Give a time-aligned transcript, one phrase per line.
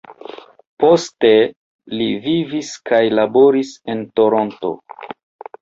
[0.83, 1.29] Poste
[1.99, 4.73] li vivis kaj laboris en Toronto.